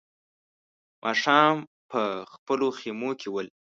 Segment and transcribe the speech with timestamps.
[1.03, 1.57] ماښام
[1.91, 2.01] په
[2.33, 3.47] خپلو خيمو کې ول.